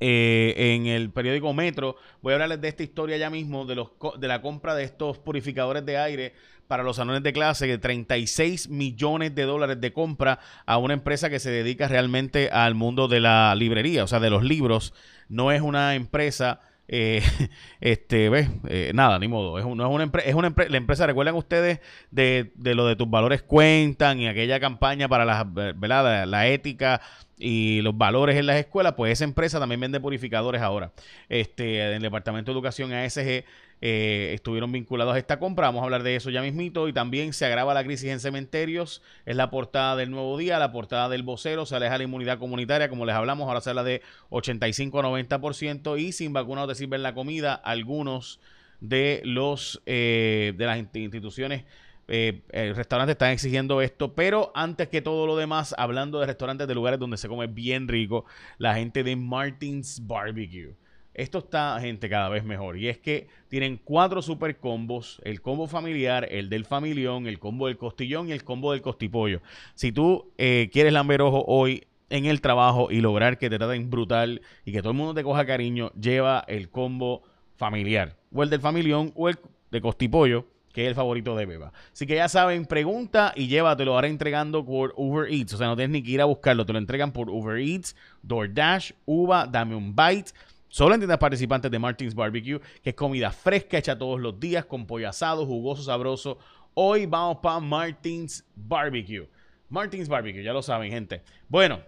eh, 0.01 0.53
en 0.57 0.87
el 0.87 1.11
periódico 1.11 1.53
Metro. 1.53 1.95
Voy 2.21 2.31
a 2.31 2.35
hablarles 2.35 2.59
de 2.59 2.67
esta 2.67 2.81
historia 2.81 3.17
ya 3.17 3.29
mismo, 3.29 3.65
de, 3.65 3.75
los, 3.75 3.91
de 4.19 4.27
la 4.27 4.41
compra 4.41 4.73
de 4.73 4.83
estos 4.83 5.19
purificadores 5.19 5.85
de 5.85 5.97
aire 5.97 6.33
para 6.67 6.81
los 6.81 6.95
salones 6.95 7.21
de 7.21 7.31
clase, 7.33 7.67
de 7.67 7.77
36 7.77 8.69
millones 8.69 9.35
de 9.35 9.43
dólares 9.43 9.79
de 9.79 9.93
compra 9.93 10.39
a 10.65 10.77
una 10.77 10.95
empresa 10.95 11.29
que 11.29 11.39
se 11.39 11.51
dedica 11.51 11.87
realmente 11.87 12.49
al 12.49 12.73
mundo 12.73 13.07
de 13.07 13.19
la 13.19 13.53
librería, 13.55 14.03
o 14.03 14.07
sea, 14.07 14.19
de 14.19 14.31
los 14.31 14.43
libros. 14.43 14.93
No 15.29 15.51
es 15.51 15.61
una 15.61 15.95
empresa... 15.95 16.61
Eh, 16.87 17.21
este, 17.81 18.29
ves, 18.29 18.49
eh, 18.67 18.91
nada, 18.93 19.17
ni 19.19 19.27
modo. 19.27 19.57
Es, 19.59 19.65
no 19.65 19.83
es 19.83 19.89
una 19.89 20.03
empresa, 20.03 20.29
es 20.29 20.71
la 20.71 20.77
empresa, 20.77 21.07
recuerdan 21.07 21.35
ustedes 21.35 21.79
de, 22.11 22.51
de, 22.55 22.75
lo 22.75 22.85
de 22.85 22.95
tus 22.95 23.09
valores 23.09 23.41
cuentan 23.41 24.19
y 24.19 24.27
aquella 24.27 24.59
campaña 24.59 25.07
para 25.07 25.25
la, 25.25 25.43
¿verdad? 25.43 26.25
la 26.27 26.47
ética 26.47 27.01
y 27.37 27.81
los 27.81 27.97
valores 27.97 28.37
en 28.37 28.45
las 28.45 28.57
escuelas, 28.57 28.93
pues 28.93 29.13
esa 29.13 29.23
empresa 29.23 29.59
también 29.59 29.81
vende 29.81 29.99
purificadores 29.99 30.61
ahora. 30.61 30.91
Este, 31.29 31.87
en 31.87 31.93
el 31.93 32.01
Departamento 32.01 32.51
de 32.51 32.55
Educación 32.55 32.93
ASG 32.93 33.43
eh, 33.81 34.31
estuvieron 34.33 34.71
vinculados 34.71 35.15
a 35.15 35.17
esta 35.17 35.39
compra. 35.39 35.67
Vamos 35.67 35.81
a 35.81 35.85
hablar 35.85 36.03
de 36.03 36.15
eso 36.15 36.29
ya 36.29 36.41
mismito. 36.41 36.87
Y 36.87 36.93
también 36.93 37.33
se 37.33 37.45
agrava 37.45 37.73
la 37.73 37.83
crisis 37.83 38.09
en 38.09 38.19
cementerios. 38.19 39.01
Es 39.25 39.35
la 39.35 39.49
portada 39.49 39.95
del 39.95 40.11
nuevo 40.11 40.37
día, 40.37 40.59
la 40.59 40.71
portada 40.71 41.09
del 41.09 41.23
vocero. 41.23 41.65
Se 41.65 41.75
aleja 41.75 41.97
la 41.97 42.03
inmunidad 42.03 42.39
comunitaria, 42.39 42.89
como 42.89 43.05
les 43.05 43.15
hablamos. 43.15 43.47
Ahora 43.47 43.61
se 43.61 43.71
habla 43.71 43.83
de 43.83 44.01
85 44.29 44.99
a 44.99 45.03
90%. 45.03 45.99
Y 45.99 46.11
sin 46.11 46.31
vacunas 46.31 46.67
te 46.67 46.75
sirven 46.75 47.03
la 47.03 47.13
comida. 47.13 47.55
Algunos 47.55 48.39
de 48.79 49.21
los 49.25 49.81
eh, 49.85 50.53
de 50.57 50.65
las 50.65 50.77
instituciones 50.77 51.65
eh, 52.13 52.41
eh, 52.51 52.73
restaurantes 52.75 53.13
están 53.13 53.31
exigiendo 53.31 53.81
esto, 53.81 54.13
pero 54.13 54.51
antes 54.53 54.89
que 54.89 55.01
todo 55.01 55.25
lo 55.25 55.37
demás, 55.37 55.73
hablando 55.77 56.19
de 56.19 56.25
restaurantes 56.25 56.67
de 56.67 56.75
lugares 56.75 56.99
donde 56.99 57.15
se 57.15 57.29
come 57.29 57.47
bien 57.47 57.87
rico, 57.87 58.25
la 58.57 58.75
gente 58.75 59.03
de 59.05 59.15
Martins 59.15 60.05
Barbecue. 60.05 60.75
Esto 61.13 61.39
está, 61.39 61.77
gente, 61.81 62.09
cada 62.09 62.29
vez 62.29 62.43
mejor. 62.43 62.77
Y 62.77 62.87
es 62.87 62.97
que 62.97 63.27
tienen 63.49 63.79
cuatro 63.83 64.21
super 64.21 64.57
combos: 64.57 65.21
el 65.23 65.41
combo 65.41 65.67
familiar, 65.67 66.27
el 66.31 66.49
del 66.49 66.65
familión, 66.65 67.27
el 67.27 67.39
combo 67.39 67.67
del 67.67 67.77
costillón 67.77 68.29
y 68.29 68.31
el 68.31 68.43
combo 68.43 68.71
del 68.71 68.81
costipollo. 68.81 69.41
Si 69.75 69.91
tú 69.91 70.31
eh, 70.37 70.69
quieres 70.71 70.93
lamber 70.93 71.21
ojo 71.21 71.43
hoy 71.47 71.85
en 72.09 72.25
el 72.25 72.41
trabajo 72.41 72.91
y 72.91 73.01
lograr 73.01 73.37
que 73.37 73.49
te 73.49 73.57
traten 73.57 73.89
brutal 73.89 74.41
y 74.65 74.71
que 74.71 74.81
todo 74.81 74.91
el 74.91 74.97
mundo 74.97 75.13
te 75.13 75.23
coja 75.23 75.45
cariño, 75.45 75.91
lleva 75.93 76.43
el 76.47 76.69
combo 76.69 77.23
familiar, 77.55 78.17
o 78.33 78.43
el 78.43 78.49
del 78.49 78.59
familión, 78.59 79.11
o 79.15 79.29
el 79.29 79.37
de 79.69 79.81
costipollo 79.81 80.45
que 80.73 80.83
es 80.83 80.87
el 80.87 80.95
favorito 80.95 81.35
de 81.35 81.45
Beba. 81.45 81.73
Así 81.91 82.07
que 82.07 82.15
ya 82.15 82.29
saben, 82.29 82.65
pregunta 82.65 83.33
y 83.35 83.47
llévatelo 83.47 83.93
ahora 83.93 84.07
entregando 84.07 84.65
por 84.65 84.93
Uber 84.95 85.31
Eats. 85.31 85.53
O 85.53 85.57
sea, 85.57 85.67
no 85.67 85.75
tienes 85.75 85.91
ni 85.91 86.03
que 86.03 86.11
ir 86.11 86.21
a 86.21 86.25
buscarlo, 86.25 86.65
te 86.65 86.73
lo 86.73 86.79
entregan 86.79 87.11
por 87.11 87.29
Uber 87.29 87.57
Eats, 87.57 87.95
DoorDash, 88.23 88.93
Uva, 89.05 89.45
Dame 89.47 89.75
un 89.75 89.95
Bite. 89.95 90.31
Solo 90.71 90.95
en 90.95 91.01
tiendas 91.01 91.17
participantes 91.17 91.69
de 91.69 91.77
Martins 91.77 92.15
Barbecue, 92.15 92.61
que 92.81 92.91
es 92.91 92.95
comida 92.95 93.29
fresca 93.29 93.77
hecha 93.77 93.97
todos 93.97 94.21
los 94.21 94.39
días 94.39 94.63
con 94.63 94.87
pollo 94.87 95.09
asado, 95.09 95.45
jugoso, 95.45 95.83
sabroso. 95.83 96.37
Hoy 96.73 97.05
vamos 97.05 97.39
para 97.43 97.59
Martins 97.59 98.45
Barbecue. 98.55 99.29
Martins 99.67 100.07
Barbecue, 100.07 100.41
ya 100.41 100.53
lo 100.53 100.61
saben, 100.61 100.89
gente. 100.89 101.23
Bueno, 101.49 101.81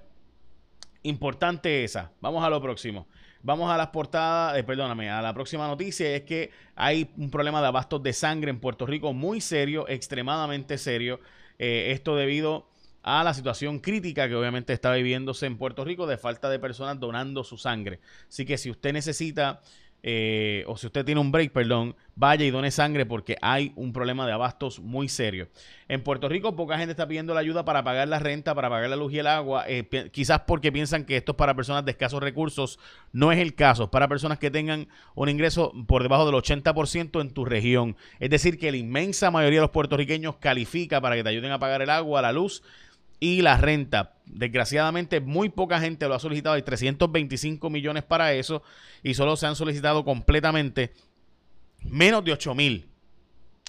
importante 1.02 1.86
esa. 1.86 2.12
Vamos 2.20 2.44
a 2.44 2.50
lo 2.50 2.62
próximo. 2.62 3.08
Vamos 3.42 3.72
a 3.72 3.78
las 3.78 3.88
portadas, 3.88 4.58
eh, 4.58 4.66
perdóname, 4.66 5.10
a 5.10 5.22
la 5.22 5.34
próxima 5.34 5.66
noticia. 5.66 6.14
Es 6.14 6.24
que 6.24 6.52
hay 6.76 7.10
un 7.16 7.32
problema 7.32 7.62
de 7.62 7.68
abastos 7.68 8.04
de 8.04 8.12
sangre 8.12 8.50
en 8.50 8.60
Puerto 8.60 8.86
Rico 8.86 9.14
muy 9.14 9.40
serio, 9.40 9.88
extremadamente 9.88 10.78
serio. 10.78 11.22
Eh, 11.58 11.92
esto 11.92 12.18
debido 12.18 12.68
a 13.04 13.24
la 13.24 13.34
situación 13.34 13.80
crítica 13.80 14.28
que 14.28 14.36
obviamente 14.36 14.74
está 14.74 14.92
viviéndose 14.94 15.46
en 15.46 15.58
Puerto 15.58 15.86
Rico 15.86 16.08
de 16.08 16.18
falta 16.18 16.50
de 16.50 16.60
personas 16.60 17.00
donando 17.00 17.44
su 17.44 17.58
sangre. 17.58 18.00
Así 18.28 18.46
que 18.46 18.58
si 18.58 18.72
usted 18.72 18.94
necesita 18.94 19.62
eh, 20.06 20.66
o 20.68 20.76
si 20.76 20.88
usted 20.88 21.06
tiene 21.06 21.22
un 21.22 21.32
break, 21.32 21.54
perdón, 21.54 21.96
vaya 22.16 22.44
y 22.44 22.52
done 22.52 22.72
sangre 22.72 23.06
porque 23.06 23.38
hay 23.42 23.72
un 23.78 23.94
problema 23.94 24.28
de 24.28 24.34
abastos 24.34 24.82
muy 24.82 25.08
serio. 25.08 25.48
En 25.88 26.04
Puerto 26.04 26.28
Rico 26.28 26.58
poca 26.58 26.78
gente 26.78 26.92
está 26.92 27.08
pidiendo 27.08 27.34
la 27.34 27.40
ayuda 27.40 27.64
para 27.64 27.86
pagar 27.86 28.10
la 28.10 28.20
renta, 28.20 28.54
para 28.54 28.70
pagar 28.70 28.90
la 28.90 28.98
luz 28.98 29.14
y 29.14 29.20
el 29.20 29.28
agua, 29.28 29.64
eh, 29.66 30.10
quizás 30.12 30.42
porque 30.46 30.74
piensan 30.74 31.06
que 31.06 31.16
esto 31.16 31.32
es 31.32 31.38
para 31.38 31.56
personas 31.56 31.86
de 31.86 31.92
escasos 31.92 32.22
recursos. 32.22 32.80
No 33.14 33.32
es 33.32 33.40
el 33.40 33.56
caso, 33.56 33.86
es 33.86 33.90
para 33.90 34.10
personas 34.10 34.40
que 34.40 34.52
tengan 34.52 34.90
un 35.16 35.30
ingreso 35.30 35.72
por 35.88 36.04
debajo 36.04 36.26
del 36.26 36.36
80% 36.36 37.22
en 37.22 37.30
tu 37.30 37.46
región. 37.46 37.96
Es 38.20 38.30
decir, 38.30 38.60
que 38.60 38.72
la 38.72 38.78
inmensa 38.78 39.32
mayoría 39.32 39.60
de 39.60 39.68
los 39.68 39.72
puertorriqueños 39.72 40.36
califica 40.36 41.00
para 41.00 41.16
que 41.16 41.24
te 41.24 41.30
ayuden 41.30 41.54
a 41.54 41.60
pagar 41.60 41.82
el 41.82 41.90
agua, 41.90 42.22
la 42.22 42.34
luz 42.34 42.62
y 43.24 43.42
la 43.42 43.56
renta. 43.56 44.18
Desgraciadamente, 44.26 45.22
muy 45.22 45.48
poca 45.48 45.80
gente 45.80 46.10
lo 46.10 46.14
ha 46.14 46.20
solicitado. 46.20 46.56
Hay 46.56 46.62
325 46.62 47.70
millones 47.70 48.04
para 48.04 48.34
eso 48.34 48.62
y 49.02 49.14
solo 49.14 49.38
se 49.38 49.48
han 49.48 49.56
solicitado 49.56 50.04
completamente 50.04 50.92
menos 51.84 52.26
de 52.26 52.34
8 52.34 52.54
mil. 52.54 52.90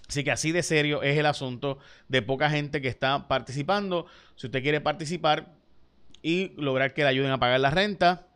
Así 0.09 0.25
que 0.25 0.33
así 0.33 0.51
de 0.51 0.65
serio 0.65 1.05
es 1.05 1.17
el 1.17 1.27
asunto 1.27 1.79
de 2.09 2.21
poca 2.21 2.51
gente 2.51 2.83
que 2.83 2.89
está 2.89 3.29
participando. 3.29 4.07
Si 4.35 4.49
usted 4.49 4.61
quiere 4.61 4.81
participar 4.81 5.55
y 6.21 6.51
lograr 6.57 6.93
que 6.93 7.03
le 7.03 7.09
ayuden 7.11 7.31
a 7.31 7.39
pagar 7.39 7.61
la 7.61 7.71
renta, 7.71 8.27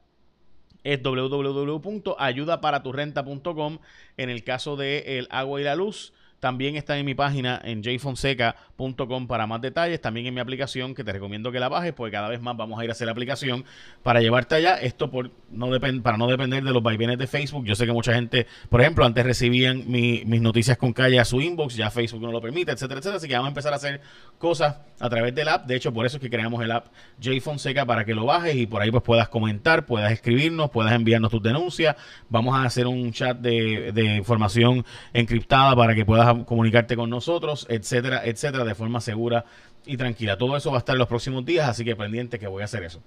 es 0.85 1.03
www.ayudaparaturrenta.com. 1.03 3.79
En 4.17 4.31
el 4.31 4.45
caso 4.45 4.77
de 4.77 5.19
el 5.19 5.27
agua 5.33 5.61
y 5.61 5.65
la 5.65 5.75
luz, 5.75 6.13
también 6.41 6.77
está 6.77 6.97
en 6.97 7.05
mi 7.05 7.15
página 7.15 7.61
en 7.65 7.83
jfonseca.com 7.83 9.27
para 9.27 9.47
más 9.47 9.61
detalles. 9.61 10.01
También 10.01 10.27
en 10.27 10.35
mi 10.35 10.41
aplicación 10.41 10.95
que 10.95 11.03
te 11.03 11.13
recomiendo 11.13 11.51
que 11.51 11.59
la 11.59 11.69
bajes 11.69 11.93
porque 11.93 12.13
cada 12.13 12.29
vez 12.29 12.41
más 12.41 12.57
vamos 12.57 12.79
a 12.79 12.85
ir 12.85 12.91
a 12.91 12.93
hacer 12.93 13.07
la 13.07 13.13
aplicación 13.13 13.65
para 14.03 14.21
llevarte 14.21 14.55
allá. 14.55 14.77
Esto 14.77 15.11
por 15.11 15.31
no 15.51 15.69
para 16.03 16.17
no 16.17 16.27
depender 16.29 16.63
de 16.63 16.73
los 16.73 16.83
vaivenes 16.83 17.19
de 17.19 17.27
Facebook. 17.27 17.65
Yo 17.65 17.75
sé 17.75 17.87
que 17.87 17.93
mucha 17.93 18.15
gente, 18.15 18.47
por 18.69 18.81
ejemplo, 18.81 19.05
antes 19.05 19.25
recibían 19.25 19.85
mis 19.89 20.41
noticias 20.41 20.77
con 20.79 20.93
calle 20.93 21.19
a 21.19 21.25
su 21.25 21.41
inbox, 21.41 21.75
ya 21.75 21.91
Facebook 21.91 22.23
no 22.23 22.31
lo 22.31 22.41
permite, 22.41 22.73
etcétera, 22.73 23.01
etcétera. 23.01 23.17
Así 23.17 23.29
que 23.29 23.35
vamos 23.35 23.47
a 23.47 23.51
empezar 23.51 23.73
a 23.73 23.77
hacer 23.77 24.01
cosas 24.39 24.77
a 25.01 25.09
través 25.09 25.35
del 25.35 25.49
app. 25.49 25.67
De 25.67 25.75
hecho, 25.75 25.93
por 25.93 26.07
eso 26.07 26.19
es 26.19 26.21
que 26.21 26.31
creamos 26.31 26.63
el 26.63 26.71
app 26.71 26.87
JFonseca 27.21 27.85
para 27.85 28.05
que 28.05 28.15
lo 28.15 28.27
bajes 28.27 28.55
y 28.55 28.67
por 28.67 28.83
ahí 28.83 28.91
pues 28.91 29.03
puedas 29.03 29.29
comentar, 29.29 29.87
puedas 29.87 30.13
escribirnos, 30.13 30.71
puedas 30.71 30.93
enviarnos 30.93 31.31
tus 31.31 31.43
denuncias. 31.43 31.97
Vamos 32.29 32.55
a 32.57 32.63
hacer 32.63 32.87
un 32.87 33.13
chat 33.13 33.37
de, 33.39 33.93
de 33.93 34.17
información 34.17 34.85
encriptada 35.13 35.75
para 35.75 35.95
que 35.95 36.05
puedas 36.05 36.28
comunicarte 36.45 36.97
con 36.97 37.11
nosotros, 37.11 37.67
etcétera, 37.69 38.25
etcétera, 38.25 38.65
de 38.65 38.75
forma 38.75 39.01
segura 39.01 39.45
y 39.87 39.97
tranquila. 39.97 40.37
Todo 40.37 40.57
eso 40.57 40.71
va 40.71 40.77
a 40.77 40.81
estar 40.81 40.95
en 40.95 40.99
los 40.99 41.09
próximos 41.09 41.45
días, 41.45 41.69
así 41.69 41.85
que 41.85 41.97
pendiente 41.97 42.39
que 42.39 42.47
voy 42.47 42.63
a 42.63 42.67
hacer 42.67 42.83
eso. 42.85 43.03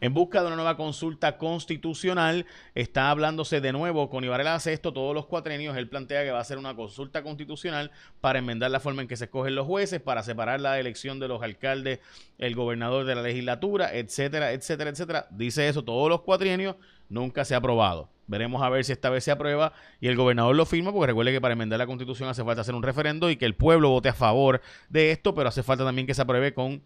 En 0.00 0.12
busca 0.12 0.40
de 0.40 0.48
una 0.48 0.56
nueva 0.56 0.76
consulta 0.76 1.38
constitucional, 1.38 2.46
está 2.74 3.10
hablándose 3.10 3.60
de 3.60 3.72
nuevo 3.72 4.10
con 4.10 4.22
Ibarela 4.22 4.54
hace 4.54 4.72
esto 4.72 4.92
todos 4.92 5.14
los 5.14 5.26
cuatrenios. 5.26 5.76
Él 5.76 5.88
plantea 5.88 6.24
que 6.24 6.30
va 6.30 6.38
a 6.38 6.42
hacer 6.42 6.58
una 6.58 6.76
consulta 6.76 7.22
constitucional 7.22 7.90
para 8.20 8.38
enmendar 8.38 8.70
la 8.70 8.80
forma 8.80 9.02
en 9.02 9.08
que 9.08 9.16
se 9.16 9.24
escogen 9.24 9.54
los 9.54 9.66
jueces, 9.66 10.00
para 10.00 10.22
separar 10.22 10.60
la 10.60 10.78
elección 10.78 11.18
de 11.18 11.28
los 11.28 11.42
alcaldes, 11.42 12.00
el 12.38 12.54
gobernador 12.54 13.06
de 13.06 13.14
la 13.14 13.22
legislatura, 13.22 13.94
etcétera, 13.94 14.52
etcétera, 14.52 14.90
etcétera. 14.90 15.26
Dice 15.30 15.68
eso 15.68 15.84
todos 15.84 16.08
los 16.08 16.20
cuatrienios, 16.20 16.76
nunca 17.08 17.44
se 17.44 17.54
ha 17.54 17.58
aprobado. 17.58 18.10
Veremos 18.26 18.62
a 18.62 18.68
ver 18.68 18.84
si 18.84 18.92
esta 18.92 19.10
vez 19.10 19.24
se 19.24 19.30
aprueba 19.30 19.72
y 20.00 20.08
el 20.08 20.16
gobernador 20.16 20.54
lo 20.56 20.66
firma, 20.66 20.92
porque 20.92 21.08
recuerde 21.08 21.32
que 21.32 21.40
para 21.40 21.52
enmendar 21.52 21.78
la 21.78 21.86
constitución 21.86 22.28
hace 22.28 22.44
falta 22.44 22.62
hacer 22.62 22.74
un 22.74 22.82
referendo 22.82 23.30
y 23.30 23.36
que 23.36 23.44
el 23.44 23.54
pueblo 23.54 23.90
vote 23.90 24.08
a 24.08 24.14
favor 24.14 24.60
de 24.88 25.12
esto, 25.12 25.34
pero 25.34 25.48
hace 25.48 25.62
falta 25.62 25.84
también 25.84 26.06
que 26.06 26.14
se 26.14 26.22
apruebe 26.22 26.52
con, 26.52 26.82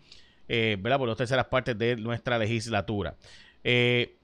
eh, 0.49 0.77
¿verdad? 0.81 0.99
Por 0.99 1.09
dos 1.09 1.19
terceras 1.19 1.47
partes 1.47 1.79
de 1.79 1.97
nuestra 1.97 2.39
legislatura. 2.39 3.17
Eh, 3.65 4.17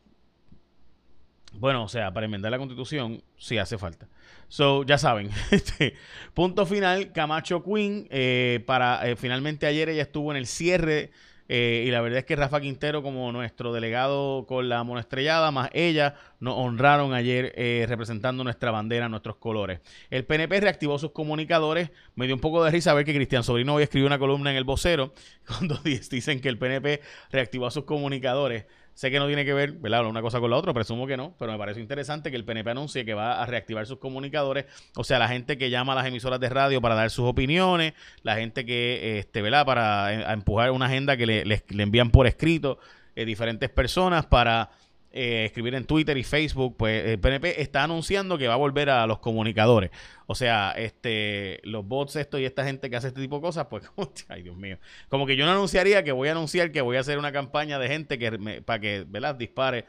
bueno, 1.59 1.85
o 1.85 1.89
sea, 1.89 2.13
para 2.13 2.27
enmendar 2.27 2.51
la 2.51 2.59
constitución 2.59 3.23
sí 3.37 3.59
hace 3.59 3.79
falta. 3.79 4.09
So, 4.49 4.85
ya 4.85 4.99
saben, 4.99 5.31
este, 5.51 5.95
punto 6.35 6.67
final, 6.67 7.13
Camacho 7.13 7.63
Queen, 7.65 8.07
eh, 8.11 8.63
para 8.67 9.09
eh, 9.09 9.17
finalmente 9.17 9.67
ayer 9.67 9.89
ella 9.89 10.03
estuvo 10.03 10.31
en 10.31 10.37
el 10.37 10.47
cierre 10.47 11.11
eh, 11.49 11.85
y 11.87 11.91
la 11.91 12.00
verdad 12.00 12.19
es 12.19 12.25
que 12.25 12.35
Rafa 12.35 12.61
Quintero, 12.61 13.03
como 13.03 13.31
nuestro 13.33 13.73
delegado 13.73 14.47
con 14.47 14.69
la 14.69 14.83
monoestrellada, 14.83 15.50
más 15.50 15.71
ella, 15.73 16.15
nos 16.41 16.55
honraron 16.57 17.15
ayer 17.15 17.53
eh, 17.57 17.87
representando 17.88 18.43
nuestra 18.43 18.71
bandera, 18.71 19.09
nuestros 19.09 19.37
colores. 19.37 19.81
El 20.11 20.25
PNP 20.25 20.61
reactivó 20.61 20.99
sus 20.99 21.12
comunicadores. 21.12 21.91
Me 22.15 22.26
dio 22.26 22.35
un 22.35 22.41
poco 22.41 22.65
de 22.65 22.71
risa 22.71 22.95
ver 22.95 23.05
que 23.05 23.15
Cristian 23.15 23.45
Sobrino 23.45 23.75
hoy 23.75 23.85
escribió 23.85 24.07
una 24.07 24.19
columna 24.19 24.50
en 24.50 24.57
el 24.57 24.65
vocero 24.65 25.12
cuando 25.47 25.79
dicen 25.85 26.41
que 26.41 26.49
el 26.49 26.59
PNP 26.59 27.00
reactivó 27.31 27.71
sus 27.71 27.85
comunicadores. 27.85 28.67
Sé 28.97 29.11
que 29.11 29.19
no 29.19 29.26
tiene 29.26 29.45
que 29.45 29.53
ver, 29.53 29.73
¿verdad? 29.73 30.07
Una 30.07 30.23
cosa 30.23 30.41
con 30.41 30.50
la 30.50 30.57
otra, 30.57 30.73
presumo 30.73 31.07
que 31.07 31.19
no, 31.19 31.35
pero 31.38 31.53
me 31.53 31.59
parece 31.59 31.81
interesante 31.81 32.31
que 32.31 32.37
el 32.38 32.47
PNP 32.47 32.71
anuncie 32.71 33.05
que 33.05 33.12
va 33.12 33.43
a 33.43 33.45
reactivar 33.45 33.87
sus 33.87 33.99
comunicadores, 33.99 34.65
o 34.97 35.05
sea, 35.05 35.19
la 35.19 35.29
gente 35.29 35.59
que 35.59 35.69
llama 35.69 35.93
a 35.93 35.97
las 35.97 36.07
emisoras 36.07 36.41
de 36.41 36.49
radio 36.49 36.81
para 36.81 36.95
dar 36.95 37.11
sus 37.11 37.26
opiniones, 37.26 37.93
la 38.23 38.37
gente 38.37 38.65
que, 38.65 39.19
este, 39.19 39.43
¿verdad? 39.43 39.67
Para 39.67 40.33
empujar 40.33 40.71
una 40.71 40.87
agenda 40.87 41.19
que 41.19 41.26
le, 41.26 41.45
le, 41.45 41.62
envían 41.69 42.11
por 42.11 42.26
escrito 42.26 42.79
eh, 43.15 43.26
diferentes 43.26 43.69
personas 43.69 44.25
para 44.25 44.71
eh, 45.19 45.47
escribir 45.47 45.75
en 45.75 45.87
Twitter 45.87 46.19
y 46.19 46.25
Facebook, 46.25 46.77
pues 46.77 47.07
el 47.07 47.19
PNP 47.19 47.63
está 47.63 47.83
anunciando 47.83 48.37
que 48.37 48.49
va 48.49 48.55
a 48.55 48.59
volver 48.59 48.91
a 48.91 49.07
los 49.07 49.19
comunicadores. 49.19 49.91
O 50.27 50.35
sea, 50.35 50.73
este, 50.73 51.61
los 51.65 51.87
bots 51.87 52.17
esto 52.17 52.39
y 52.39 52.45
esta 52.45 52.65
gente 52.65 52.91
que 52.91 52.97
hace 52.97 53.09
este 53.09 53.23
tipo 53.23 53.37
de 53.37 53.41
cosas, 53.41 53.69
pues, 53.71 53.91
ay 54.29 54.43
Dios 54.43 54.59
mío. 54.59 54.79
Como 55.09 55.27
que 55.27 55.35
yo 55.35 55.47
no 55.47 55.53
anunciaría 55.53 56.05
que 56.05 56.13
voy 56.13 56.29
a 56.29 56.33
anunciar 56.33 56.71
que 56.71 56.83
voy 56.83 56.99
a 56.99 57.01
hacer 57.01 57.19
una 57.19 57.33
campaña 57.33 57.79
de 57.79 57.89
gente 57.89 58.19
que 58.19 58.63
para 58.63 58.79
que, 58.79 59.07
¿verdad? 59.09 59.37
Dispare 59.37 59.87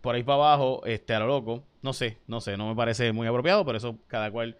por 0.00 0.14
ahí 0.14 0.22
para 0.22 0.36
abajo, 0.36 0.82
este, 0.86 1.12
a 1.12 1.18
lo 1.18 1.26
loco. 1.26 1.64
No 1.82 1.92
sé, 1.92 2.18
no 2.28 2.40
sé, 2.40 2.56
no 2.56 2.68
me 2.68 2.76
parece 2.76 3.12
muy 3.12 3.26
apropiado, 3.26 3.64
pero 3.64 3.78
eso 3.78 3.98
cada 4.06 4.30
cual 4.30 4.56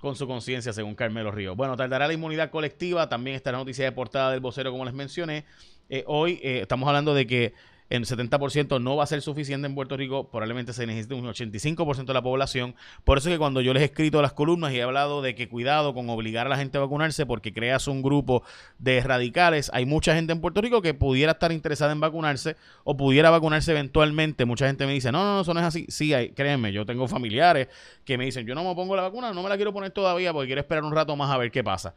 con 0.00 0.16
su 0.16 0.26
conciencia, 0.26 0.72
según 0.72 0.96
Carmelo 0.96 1.30
Río. 1.30 1.54
Bueno, 1.54 1.76
tardará 1.76 2.08
la 2.08 2.12
inmunidad 2.12 2.50
colectiva, 2.50 3.08
también 3.08 3.36
está 3.36 3.52
la 3.52 3.58
noticia 3.58 3.84
de 3.84 3.92
portada 3.92 4.32
del 4.32 4.40
vocero, 4.40 4.72
como 4.72 4.84
les 4.84 4.94
mencioné. 4.94 5.44
Eh, 5.88 6.02
hoy 6.08 6.40
eh, 6.42 6.60
estamos 6.62 6.88
hablando 6.88 7.14
de 7.14 7.26
que 7.26 7.54
en 7.90 8.04
70% 8.04 8.80
no 8.80 8.96
va 8.96 9.04
a 9.04 9.06
ser 9.06 9.20
suficiente 9.20 9.66
en 9.66 9.74
Puerto 9.74 9.96
Rico, 9.96 10.30
probablemente 10.30 10.72
se 10.72 10.86
necesite 10.86 11.14
un 11.14 11.26
85% 11.26 12.04
de 12.04 12.14
la 12.14 12.22
población. 12.22 12.76
Por 13.04 13.18
eso 13.18 13.28
es 13.28 13.34
que 13.34 13.38
cuando 13.38 13.60
yo 13.60 13.74
les 13.74 13.82
he 13.82 13.86
escrito 13.86 14.22
las 14.22 14.32
columnas 14.32 14.72
y 14.72 14.78
he 14.78 14.82
hablado 14.82 15.22
de 15.22 15.34
que 15.34 15.48
cuidado 15.48 15.92
con 15.92 16.08
obligar 16.08 16.46
a 16.46 16.50
la 16.50 16.56
gente 16.56 16.78
a 16.78 16.80
vacunarse 16.80 17.26
porque 17.26 17.52
creas 17.52 17.88
un 17.88 18.00
grupo 18.00 18.44
de 18.78 19.00
radicales, 19.00 19.70
hay 19.74 19.86
mucha 19.86 20.14
gente 20.14 20.32
en 20.32 20.40
Puerto 20.40 20.60
Rico 20.60 20.80
que 20.82 20.94
pudiera 20.94 21.32
estar 21.32 21.50
interesada 21.50 21.90
en 21.90 22.00
vacunarse 22.00 22.56
o 22.84 22.96
pudiera 22.96 23.28
vacunarse 23.30 23.72
eventualmente. 23.72 24.44
Mucha 24.44 24.68
gente 24.68 24.86
me 24.86 24.92
dice, 24.92 25.10
no, 25.10 25.24
no, 25.24 25.34
no, 25.34 25.40
eso 25.40 25.52
no 25.52 25.60
es 25.60 25.66
así. 25.66 25.86
Sí, 25.88 26.14
hay, 26.14 26.30
créanme, 26.30 26.72
yo 26.72 26.86
tengo 26.86 27.08
familiares 27.08 27.68
que 28.04 28.16
me 28.16 28.24
dicen, 28.24 28.46
yo 28.46 28.54
no 28.54 28.62
me 28.62 28.74
pongo 28.76 28.94
la 28.94 29.02
vacuna, 29.02 29.32
no 29.32 29.42
me 29.42 29.48
la 29.48 29.56
quiero 29.56 29.72
poner 29.72 29.90
todavía 29.90 30.32
porque 30.32 30.46
quiero 30.46 30.60
esperar 30.60 30.84
un 30.84 30.94
rato 30.94 31.16
más 31.16 31.30
a 31.30 31.38
ver 31.38 31.50
qué 31.50 31.64
pasa. 31.64 31.94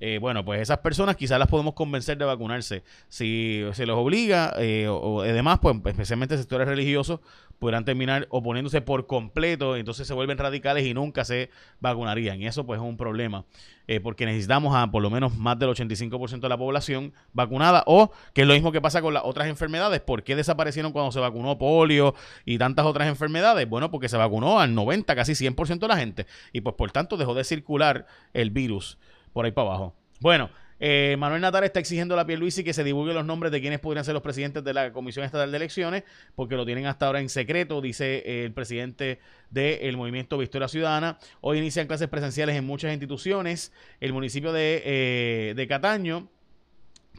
Eh, 0.00 0.18
bueno, 0.18 0.44
pues 0.44 0.62
esas 0.62 0.78
personas 0.78 1.14
quizás 1.14 1.38
las 1.38 1.48
podemos 1.48 1.74
convencer 1.74 2.16
de 2.16 2.24
vacunarse. 2.24 2.82
Si 3.08 3.62
se 3.74 3.84
los 3.84 3.98
obliga 3.98 4.54
eh, 4.58 4.88
o, 4.88 5.20
además, 5.20 5.58
pues 5.60 5.76
especialmente 5.84 6.38
sectores 6.38 6.66
religiosos, 6.66 7.20
podrán 7.58 7.84
terminar 7.84 8.26
oponiéndose 8.30 8.80
por 8.80 9.06
completo, 9.06 9.76
entonces 9.76 10.08
se 10.08 10.14
vuelven 10.14 10.38
radicales 10.38 10.86
y 10.86 10.94
nunca 10.94 11.26
se 11.26 11.50
vacunarían. 11.80 12.40
Y 12.40 12.46
eso 12.46 12.64
pues 12.64 12.80
es 12.80 12.86
un 12.86 12.96
problema, 12.96 13.44
eh, 13.86 14.00
porque 14.00 14.24
necesitamos 14.24 14.74
a 14.74 14.90
por 14.90 15.02
lo 15.02 15.10
menos 15.10 15.36
más 15.36 15.58
del 15.58 15.68
85% 15.68 16.40
de 16.40 16.48
la 16.48 16.56
población 16.56 17.12
vacunada, 17.34 17.84
o 17.86 18.10
que 18.32 18.40
es 18.42 18.48
lo 18.48 18.54
mismo 18.54 18.72
que 18.72 18.80
pasa 18.80 19.02
con 19.02 19.12
las 19.12 19.24
otras 19.26 19.48
enfermedades. 19.48 20.00
¿Por 20.00 20.22
qué 20.22 20.34
desaparecieron 20.34 20.92
cuando 20.92 21.12
se 21.12 21.20
vacunó 21.20 21.58
polio 21.58 22.14
y 22.46 22.56
tantas 22.56 22.86
otras 22.86 23.06
enfermedades? 23.06 23.68
Bueno, 23.68 23.90
porque 23.90 24.08
se 24.08 24.16
vacunó 24.16 24.60
al 24.60 24.74
90, 24.74 25.14
casi 25.14 25.34
100% 25.34 25.80
de 25.80 25.88
la 25.88 25.98
gente, 25.98 26.26
y 26.54 26.62
pues 26.62 26.74
por 26.76 26.90
tanto 26.90 27.18
dejó 27.18 27.34
de 27.34 27.44
circular 27.44 28.06
el 28.32 28.50
virus 28.50 28.96
por 29.32 29.44
ahí 29.44 29.52
para 29.52 29.68
abajo. 29.68 29.94
Bueno, 30.20 30.50
eh, 30.82 31.16
Manuel 31.18 31.42
Natal 31.42 31.62
está 31.64 31.78
exigiendo 31.78 32.14
a 32.14 32.16
la 32.16 32.26
Pierluisi 32.26 32.64
que 32.64 32.72
se 32.72 32.82
divulguen 32.82 33.14
los 33.14 33.26
nombres 33.26 33.52
de 33.52 33.60
quienes 33.60 33.80
podrían 33.80 34.04
ser 34.04 34.14
los 34.14 34.22
presidentes 34.22 34.64
de 34.64 34.72
la 34.72 34.92
Comisión 34.92 35.26
Estatal 35.26 35.50
de 35.50 35.56
Elecciones, 35.58 36.04
porque 36.34 36.56
lo 36.56 36.64
tienen 36.64 36.86
hasta 36.86 37.06
ahora 37.06 37.20
en 37.20 37.28
secreto, 37.28 37.82
dice 37.82 38.22
eh, 38.24 38.44
el 38.44 38.52
presidente 38.52 39.20
del 39.50 39.96
Movimiento 39.98 40.38
Victoria 40.38 40.68
Ciudadana. 40.68 41.18
Hoy 41.42 41.58
inician 41.58 41.86
clases 41.86 42.08
presenciales 42.08 42.56
en 42.56 42.64
muchas 42.64 42.92
instituciones. 42.92 43.72
El 44.00 44.14
municipio 44.14 44.52
de, 44.52 44.82
eh, 44.84 45.54
de 45.54 45.68
Cataño 45.68 46.28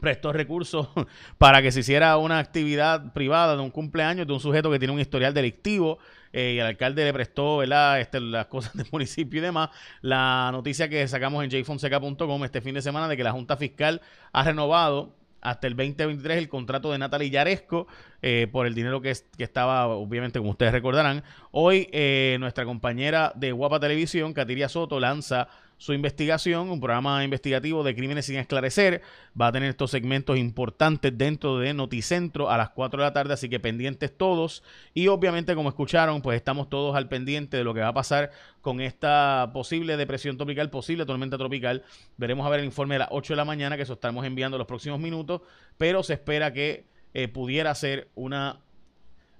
prestó 0.00 0.32
recursos 0.32 0.88
para 1.38 1.62
que 1.62 1.70
se 1.70 1.80
hiciera 1.80 2.16
una 2.16 2.40
actividad 2.40 3.12
privada 3.12 3.54
de 3.54 3.62
un 3.62 3.70
cumpleaños 3.70 4.26
de 4.26 4.32
un 4.32 4.40
sujeto 4.40 4.72
que 4.72 4.80
tiene 4.80 4.92
un 4.92 5.00
historial 5.00 5.32
delictivo 5.32 6.00
eh, 6.32 6.54
y 6.54 6.58
el 6.58 6.66
alcalde 6.66 7.04
le 7.04 7.12
prestó. 7.12 7.62
Este, 7.62 8.20
las 8.20 8.46
cosas 8.46 8.74
del 8.74 8.86
municipio 8.92 9.38
y 9.38 9.42
demás. 9.42 9.70
La 10.00 10.50
noticia 10.52 10.88
que 10.88 11.06
sacamos 11.08 11.44
en 11.44 11.50
jfonseca.com 11.50 12.44
este 12.44 12.60
fin 12.60 12.74
de 12.74 12.82
semana 12.82 13.08
de 13.08 13.16
que 13.16 13.24
la 13.24 13.32
Junta 13.32 13.56
Fiscal 13.56 14.00
ha 14.32 14.42
renovado 14.42 15.14
hasta 15.42 15.66
el 15.66 15.74
2023 15.76 16.38
el 16.38 16.48
contrato 16.48 16.92
de 16.92 16.98
Natalie 16.98 17.30
Yaresco 17.30 17.88
eh, 18.22 18.46
por 18.50 18.66
el 18.66 18.74
dinero 18.74 19.00
que, 19.02 19.12
que, 19.36 19.44
estaba, 19.44 19.88
obviamente, 19.88 20.38
como 20.38 20.52
ustedes 20.52 20.72
recordarán. 20.72 21.24
Hoy 21.50 21.88
eh, 21.92 22.36
nuestra 22.38 22.64
compañera 22.64 23.32
de 23.34 23.50
Guapa 23.50 23.80
Televisión, 23.80 24.32
Katiria 24.32 24.68
Soto, 24.68 25.00
lanza 25.00 25.48
su 25.82 25.92
investigación, 25.94 26.70
un 26.70 26.80
programa 26.80 27.24
investigativo 27.24 27.82
de 27.82 27.96
crímenes 27.96 28.26
sin 28.26 28.36
esclarecer. 28.36 29.02
Va 29.38 29.48
a 29.48 29.52
tener 29.52 29.70
estos 29.70 29.90
segmentos 29.90 30.38
importantes 30.38 31.18
dentro 31.18 31.58
de 31.58 31.74
Noticentro 31.74 32.48
a 32.48 32.56
las 32.56 32.70
4 32.70 33.02
de 33.02 33.08
la 33.08 33.12
tarde, 33.12 33.34
así 33.34 33.48
que 33.48 33.58
pendientes 33.58 34.16
todos. 34.16 34.62
Y 34.94 35.08
obviamente, 35.08 35.56
como 35.56 35.68
escucharon, 35.68 36.22
pues 36.22 36.36
estamos 36.36 36.70
todos 36.70 36.94
al 36.94 37.08
pendiente 37.08 37.56
de 37.56 37.64
lo 37.64 37.74
que 37.74 37.80
va 37.80 37.88
a 37.88 37.94
pasar 37.94 38.30
con 38.60 38.80
esta 38.80 39.50
posible 39.52 39.96
depresión 39.96 40.36
tropical, 40.36 40.70
posible 40.70 41.04
tormenta 41.04 41.36
tropical. 41.36 41.82
Veremos 42.16 42.46
a 42.46 42.50
ver 42.50 42.60
el 42.60 42.66
informe 42.66 42.94
de 42.94 43.00
las 43.00 43.08
8 43.10 43.32
de 43.32 43.36
la 43.38 43.44
mañana, 43.44 43.76
que 43.76 43.82
eso 43.82 43.94
estaremos 43.94 44.24
enviando 44.24 44.56
en 44.56 44.60
los 44.60 44.68
próximos 44.68 45.00
minutos, 45.00 45.40
pero 45.78 46.04
se 46.04 46.12
espera 46.12 46.52
que 46.52 46.86
eh, 47.12 47.26
pudiera 47.26 47.74
ser 47.74 48.08
una 48.14 48.60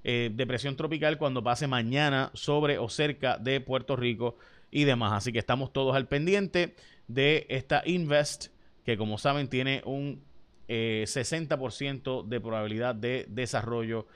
eh, 0.02 0.32
depresión 0.34 0.74
tropical 0.74 1.18
cuando 1.18 1.44
pase 1.44 1.68
mañana 1.68 2.32
sobre 2.34 2.78
o 2.78 2.88
cerca 2.88 3.38
de 3.38 3.60
Puerto 3.60 3.94
Rico 3.94 4.38
y 4.72 4.84
demás. 4.84 5.12
Así 5.12 5.32
que 5.32 5.38
estamos 5.38 5.72
todos 5.72 5.94
al 5.94 6.08
pendiente 6.08 6.74
de 7.06 7.46
esta 7.48 7.82
Invest, 7.84 8.46
que 8.84 8.96
como 8.96 9.18
saben 9.18 9.46
tiene 9.46 9.82
un 9.84 10.24
60% 10.68 12.24
eh, 12.24 12.28
de 12.28 12.40
probabilidad 12.40 12.96
de 12.96 13.26
desarrollo. 13.28 14.08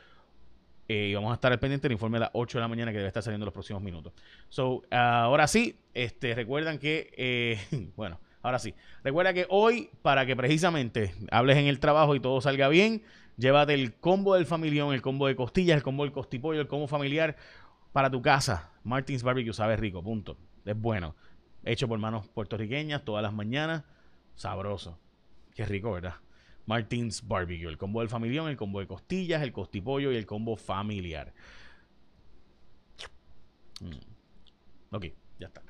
Eh, 0.89 1.09
y 1.11 1.15
vamos 1.15 1.33
a 1.33 1.35
estar 1.35 1.53
al 1.53 1.59
pendiente 1.59 1.89
del 1.89 1.93
informe 1.93 2.17
a 2.17 2.21
las 2.21 2.31
8 2.33 2.59
de 2.59 2.63
la 2.63 2.69
mañana 2.69 2.93
que 2.93 2.99
debe 2.99 3.09
estar 3.09 3.23
saliendo 3.23 3.45
en 3.45 3.47
los 3.47 3.55
próximos 3.55 3.83
minutos. 3.83 4.13
So, 4.49 4.83
ahora 4.91 5.47
sí, 5.47 5.79
este, 5.95 6.35
recuerdan 6.35 6.79
que, 6.79 7.13
eh, 7.17 7.93
bueno, 7.97 8.21
ahora 8.43 8.59
sí, 8.59 8.73
recuerda 9.05 9.35
que 9.35 9.47
hoy, 9.51 9.91
para 10.03 10.25
que 10.27 10.37
precisamente 10.37 11.13
hables 11.31 11.59
en 11.59 11.67
el 11.67 11.81
trabajo 11.81 12.15
y 12.15 12.21
todo 12.21 12.41
salga 12.41 12.69
bien, 12.69 13.03
llévate 13.37 13.75
el 13.75 13.95
combo 13.95 14.37
del 14.37 14.47
familión, 14.47 14.95
el 14.95 15.03
combo 15.03 15.27
de 15.27 15.35
costillas, 15.35 15.77
el 15.77 15.83
combo 15.83 16.05
del 16.05 16.13
costipollo, 16.13 16.61
el 16.61 16.69
combo 16.69 16.87
familiar 16.87 17.37
para 17.97 18.11
tu 18.11 18.21
casa. 18.21 18.71
Martins 18.85 19.23
Barbecue 19.23 19.55
sabe 19.55 19.75
rico, 19.75 20.03
punto. 20.03 20.37
Es 20.67 20.79
bueno. 20.79 21.17
Hecho 21.65 21.89
por 21.89 21.99
manos 21.99 22.29
puertorriqueñas 22.29 23.03
todas 23.07 23.23
las 23.23 23.33
mañanas. 23.33 23.85
Sabroso. 24.35 24.99
Qué 25.55 25.65
rico, 25.65 25.93
¿verdad? 25.93 26.17
Martins 26.67 27.27
Barbecue. 27.27 27.71
El 27.71 27.79
combo 27.79 28.01
del 28.01 28.11
familión, 28.11 28.49
el 28.51 28.57
combo 28.59 28.81
de 28.81 28.87
costillas, 28.87 29.41
el 29.41 29.51
costipollo 29.51 30.13
y 30.13 30.17
el 30.17 30.27
combo 30.27 30.59
familiar. 30.59 31.33
Mm. 33.81 34.95
Ok, 34.95 35.07
ya 35.39 35.47
está. 35.47 35.63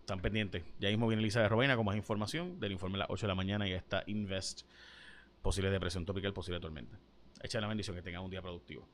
Están 0.00 0.20
pendientes. 0.20 0.64
Ya 0.80 0.88
mismo 0.88 1.06
viene 1.06 1.22
Elisa 1.22 1.40
de 1.40 1.48
Robena 1.48 1.76
con 1.76 1.86
más 1.86 1.94
información 1.94 2.58
del 2.58 2.72
informe 2.72 2.96
a 2.96 2.98
las 2.98 3.10
8 3.10 3.26
de 3.26 3.28
la 3.28 3.36
mañana 3.36 3.68
y 3.68 3.74
está 3.74 4.02
Invest. 4.08 4.62
Posible 5.40 5.70
depresión 5.70 6.04
tropical, 6.04 6.32
posible 6.32 6.58
tormenta. 6.58 6.98
Echa 7.40 7.60
la 7.60 7.68
bendición 7.68 7.94
que 7.94 8.02
tengan 8.02 8.24
un 8.24 8.30
día 8.32 8.42
productivo. 8.42 8.88